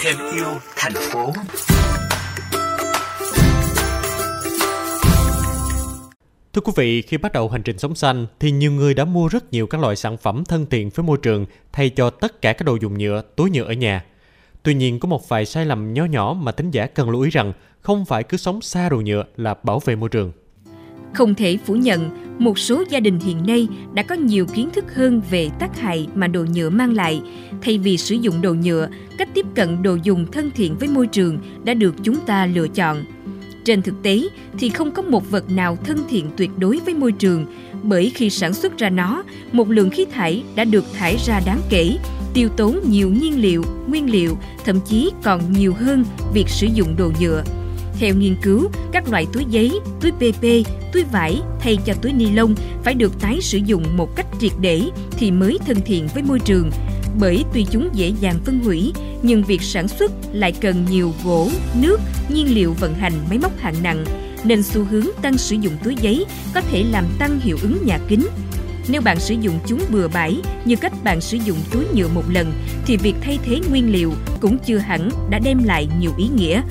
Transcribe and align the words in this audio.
thêm 0.00 0.16
yêu 0.34 0.46
thành 0.76 0.92
phố 0.94 1.32
Thưa 6.52 6.60
quý 6.60 6.72
vị, 6.76 7.02
khi 7.02 7.16
bắt 7.16 7.32
đầu 7.32 7.48
hành 7.48 7.62
trình 7.62 7.78
sống 7.78 7.94
xanh 7.94 8.26
thì 8.40 8.50
nhiều 8.50 8.72
người 8.72 8.94
đã 8.94 9.04
mua 9.04 9.28
rất 9.28 9.52
nhiều 9.52 9.66
các 9.66 9.80
loại 9.80 9.96
sản 9.96 10.16
phẩm 10.16 10.44
thân 10.44 10.66
thiện 10.66 10.90
với 10.90 11.04
môi 11.04 11.18
trường 11.22 11.46
thay 11.72 11.90
cho 11.90 12.10
tất 12.10 12.42
cả 12.42 12.52
các 12.52 12.64
đồ 12.64 12.76
dùng 12.80 12.98
nhựa, 12.98 13.22
túi 13.36 13.50
nhựa 13.50 13.64
ở 13.64 13.72
nhà. 13.72 14.04
Tuy 14.62 14.74
nhiên 14.74 15.00
có 15.00 15.08
một 15.08 15.28
vài 15.28 15.46
sai 15.46 15.66
lầm 15.66 15.94
nhỏ 15.94 16.04
nhỏ 16.04 16.36
mà 16.40 16.52
tính 16.52 16.70
giả 16.70 16.86
cần 16.86 17.10
lưu 17.10 17.22
ý 17.22 17.30
rằng 17.30 17.52
không 17.80 18.04
phải 18.04 18.22
cứ 18.22 18.36
sống 18.36 18.60
xa 18.60 18.88
đồ 18.88 18.96
nhựa 18.96 19.24
là 19.36 19.54
bảo 19.62 19.78
vệ 19.78 19.96
môi 19.96 20.08
trường. 20.08 20.32
Không 21.14 21.34
thể 21.34 21.56
phủ 21.56 21.74
nhận, 21.74 22.10
một 22.38 22.58
số 22.58 22.84
gia 22.90 23.00
đình 23.00 23.18
hiện 23.18 23.46
nay 23.46 23.68
đã 23.94 24.02
có 24.02 24.14
nhiều 24.14 24.46
kiến 24.46 24.68
thức 24.74 24.94
hơn 24.94 25.22
về 25.30 25.50
tác 25.58 25.80
hại 25.80 26.06
mà 26.14 26.26
đồ 26.26 26.44
nhựa 26.54 26.70
mang 26.70 26.94
lại. 26.94 27.22
Thay 27.62 27.78
vì 27.78 27.96
sử 27.96 28.14
dụng 28.14 28.42
đồ 28.42 28.54
nhựa, 28.54 28.88
cách 29.18 29.28
tiếp 29.34 29.46
cận 29.54 29.82
đồ 29.82 29.96
dùng 30.02 30.26
thân 30.32 30.50
thiện 30.54 30.76
với 30.78 30.88
môi 30.88 31.06
trường 31.06 31.38
đã 31.64 31.74
được 31.74 31.94
chúng 32.02 32.16
ta 32.26 32.46
lựa 32.46 32.68
chọn. 32.68 33.04
Trên 33.64 33.82
thực 33.82 34.02
tế 34.02 34.22
thì 34.58 34.68
không 34.68 34.90
có 34.90 35.02
một 35.02 35.30
vật 35.30 35.50
nào 35.50 35.78
thân 35.84 35.98
thiện 36.08 36.26
tuyệt 36.36 36.50
đối 36.58 36.80
với 36.84 36.94
môi 36.94 37.12
trường, 37.12 37.46
bởi 37.82 38.12
khi 38.14 38.30
sản 38.30 38.54
xuất 38.54 38.78
ra 38.78 38.90
nó, 38.90 39.22
một 39.52 39.70
lượng 39.70 39.90
khí 39.90 40.04
thải 40.12 40.42
đã 40.56 40.64
được 40.64 40.84
thải 40.92 41.16
ra 41.26 41.40
đáng 41.46 41.60
kể, 41.70 41.96
tiêu 42.34 42.48
tốn 42.56 42.80
nhiều 42.88 43.10
nhiên 43.10 43.42
liệu, 43.42 43.64
nguyên 43.86 44.10
liệu, 44.10 44.38
thậm 44.64 44.80
chí 44.86 45.10
còn 45.22 45.52
nhiều 45.52 45.74
hơn 45.74 46.04
việc 46.34 46.48
sử 46.48 46.66
dụng 46.74 46.96
đồ 46.96 47.12
nhựa. 47.20 47.44
Theo 47.98 48.14
nghiên 48.14 48.36
cứu, 48.42 48.70
các 48.92 49.08
loại 49.08 49.26
túi 49.32 49.44
giấy, 49.50 49.80
túi 50.00 50.12
PP, 50.12 50.68
túi 50.92 51.04
vải 51.12 51.40
thay 51.60 51.78
cho 51.84 51.94
túi 51.94 52.12
ni 52.12 52.30
lông 52.30 52.54
phải 52.84 52.94
được 52.94 53.20
tái 53.20 53.38
sử 53.40 53.58
dụng 53.58 53.96
một 53.96 54.16
cách 54.16 54.26
triệt 54.40 54.52
để 54.60 54.82
thì 55.10 55.30
mới 55.30 55.58
thân 55.66 55.76
thiện 55.84 56.08
với 56.14 56.22
môi 56.22 56.38
trường. 56.38 56.70
Bởi 57.20 57.44
tuy 57.54 57.66
chúng 57.70 57.88
dễ 57.92 58.12
dàng 58.20 58.38
phân 58.44 58.60
hủy, 58.60 58.92
nhưng 59.22 59.44
việc 59.44 59.62
sản 59.62 59.88
xuất 59.88 60.12
lại 60.32 60.52
cần 60.52 60.86
nhiều 60.90 61.12
gỗ, 61.24 61.50
nước, 61.80 62.00
nhiên 62.28 62.54
liệu 62.54 62.72
vận 62.72 62.94
hành 62.94 63.12
máy 63.28 63.38
móc 63.38 63.58
hạng 63.58 63.82
nặng, 63.82 64.04
nên 64.44 64.62
xu 64.62 64.84
hướng 64.84 65.06
tăng 65.22 65.38
sử 65.38 65.56
dụng 65.56 65.72
túi 65.84 65.96
giấy 66.00 66.24
có 66.54 66.60
thể 66.60 66.84
làm 66.90 67.04
tăng 67.18 67.40
hiệu 67.40 67.58
ứng 67.62 67.78
nhà 67.86 67.98
kính. 68.08 68.26
Nếu 68.88 69.00
bạn 69.00 69.20
sử 69.20 69.34
dụng 69.40 69.58
chúng 69.66 69.80
bừa 69.88 70.08
bãi 70.08 70.40
như 70.64 70.76
cách 70.76 70.92
bạn 71.04 71.20
sử 71.20 71.36
dụng 71.44 71.58
túi 71.70 71.84
nhựa 71.94 72.08
một 72.08 72.24
lần, 72.30 72.52
thì 72.86 72.96
việc 72.96 73.14
thay 73.22 73.38
thế 73.44 73.60
nguyên 73.70 73.92
liệu 73.92 74.12
cũng 74.40 74.58
chưa 74.66 74.78
hẳn 74.78 75.08
đã 75.30 75.38
đem 75.38 75.64
lại 75.64 75.88
nhiều 76.00 76.10
ý 76.18 76.28
nghĩa. 76.36 76.62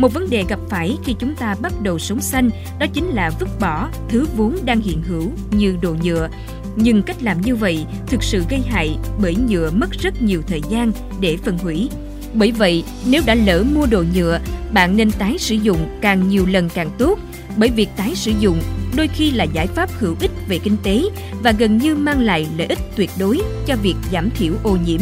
Một 0.00 0.14
vấn 0.14 0.30
đề 0.30 0.44
gặp 0.48 0.58
phải 0.68 0.98
khi 1.04 1.14
chúng 1.18 1.34
ta 1.34 1.54
bắt 1.62 1.72
đầu 1.82 1.98
sống 1.98 2.20
xanh 2.20 2.50
đó 2.78 2.86
chính 2.92 3.06
là 3.06 3.30
vứt 3.40 3.48
bỏ 3.60 3.88
thứ 4.08 4.26
vốn 4.36 4.56
đang 4.64 4.80
hiện 4.80 5.02
hữu 5.02 5.30
như 5.50 5.76
đồ 5.82 5.96
nhựa. 6.04 6.28
Nhưng 6.76 7.02
cách 7.02 7.22
làm 7.22 7.40
như 7.40 7.56
vậy 7.56 7.84
thực 8.06 8.22
sự 8.22 8.44
gây 8.50 8.60
hại 8.60 8.96
bởi 9.22 9.36
nhựa 9.48 9.70
mất 9.70 9.90
rất 9.90 10.22
nhiều 10.22 10.42
thời 10.46 10.60
gian 10.70 10.92
để 11.20 11.36
phân 11.44 11.58
hủy. 11.58 11.90
Bởi 12.34 12.52
vậy, 12.52 12.84
nếu 13.06 13.22
đã 13.26 13.34
lỡ 13.34 13.64
mua 13.74 13.86
đồ 13.86 14.04
nhựa, 14.14 14.40
bạn 14.72 14.96
nên 14.96 15.10
tái 15.10 15.38
sử 15.38 15.54
dụng 15.54 15.98
càng 16.00 16.28
nhiều 16.28 16.46
lần 16.46 16.68
càng 16.74 16.90
tốt, 16.98 17.18
bởi 17.56 17.70
việc 17.70 17.88
tái 17.96 18.14
sử 18.14 18.32
dụng 18.40 18.62
đôi 18.96 19.08
khi 19.08 19.30
là 19.30 19.44
giải 19.44 19.66
pháp 19.66 19.90
hữu 19.98 20.16
ích 20.20 20.30
về 20.48 20.58
kinh 20.58 20.76
tế 20.82 21.02
và 21.42 21.52
gần 21.52 21.78
như 21.78 21.96
mang 21.96 22.20
lại 22.20 22.46
lợi 22.58 22.66
ích 22.66 22.96
tuyệt 22.96 23.10
đối 23.18 23.40
cho 23.66 23.76
việc 23.82 23.94
giảm 24.12 24.30
thiểu 24.30 24.52
ô 24.62 24.76
nhiễm. 24.86 25.00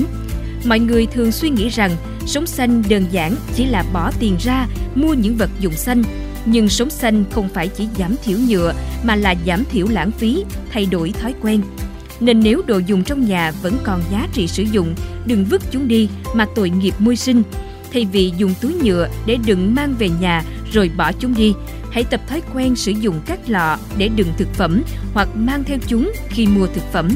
Mọi 0.65 0.79
người 0.79 1.07
thường 1.07 1.33
suy 1.33 1.51
nghĩ 1.51 1.69
rằng 1.69 1.91
sống 2.29 2.47
xanh 2.47 2.83
đơn 2.89 3.05
giản 3.11 3.35
chỉ 3.55 3.67
là 3.67 3.85
bỏ 3.93 4.13
tiền 4.19 4.37
ra 4.41 4.67
mua 4.95 5.15
những 5.15 5.37
vật 5.37 5.51
dụng 5.61 5.73
xanh, 5.73 6.03
nhưng 6.45 6.69
sống 6.69 6.91
xanh 6.91 7.25
không 7.31 7.49
phải 7.49 7.69
chỉ 7.69 7.89
giảm 7.99 8.15
thiểu 8.25 8.39
nhựa 8.49 8.73
mà 9.03 9.17
là 9.17 9.35
giảm 9.47 9.65
thiểu 9.65 9.87
lãng 9.89 10.11
phí, 10.11 10.45
thay 10.71 10.87
đổi 10.87 11.13
thói 11.21 11.35
quen. 11.43 11.63
Nên 12.21 12.41
nếu 12.41 12.63
đồ 12.67 12.79
dùng 12.79 13.05
trong 13.05 13.29
nhà 13.29 13.53
vẫn 13.63 13.77
còn 13.85 14.03
giá 14.13 14.29
trị 14.33 14.47
sử 14.47 14.63
dụng, 14.63 14.95
đừng 15.27 15.45
vứt 15.45 15.63
chúng 15.71 15.89
đi 15.89 16.09
mà 16.35 16.47
tội 16.55 16.71
nghiệp 16.71 16.95
môi 16.99 17.17
sinh. 17.17 17.43
Thay 17.93 18.07
vì 18.13 18.33
dùng 18.37 18.55
túi 18.61 18.75
nhựa 18.75 19.09
để 19.27 19.37
đựng 19.47 19.75
mang 19.75 19.95
về 19.99 20.09
nhà 20.21 20.43
rồi 20.73 20.91
bỏ 20.97 21.13
chúng 21.13 21.35
đi, 21.35 21.53
hãy 21.91 22.05
tập 22.05 22.21
thói 22.29 22.43
quen 22.55 22.77
sử 22.77 22.93
dụng 22.93 23.21
các 23.27 23.39
lọ 23.47 23.79
để 23.99 24.09
đựng 24.09 24.33
thực 24.39 24.55
phẩm 24.55 24.83
hoặc 25.15 25.29
mang 25.35 25.65
theo 25.65 25.79
chúng 25.87 26.13
khi 26.29 26.47
mua 26.47 26.67
thực 26.67 26.93
phẩm. 26.93 27.09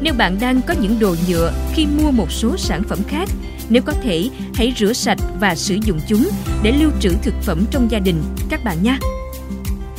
Nếu 0.00 0.14
bạn 0.14 0.36
đang 0.40 0.60
có 0.62 0.74
những 0.80 0.98
đồ 0.98 1.16
nhựa 1.28 1.52
khi 1.74 1.86
mua 1.86 2.10
một 2.10 2.32
số 2.32 2.56
sản 2.56 2.82
phẩm 2.88 2.98
khác, 3.08 3.28
nếu 3.72 3.82
có 3.82 3.92
thể, 3.92 4.28
hãy 4.54 4.72
rửa 4.76 4.92
sạch 4.92 5.18
và 5.40 5.54
sử 5.54 5.78
dụng 5.84 6.00
chúng 6.08 6.28
để 6.62 6.72
lưu 6.72 6.90
trữ 7.00 7.10
thực 7.22 7.34
phẩm 7.42 7.64
trong 7.70 7.90
gia 7.90 7.98
đình 7.98 8.22
các 8.50 8.64
bạn 8.64 8.76
nhé. 8.82 8.98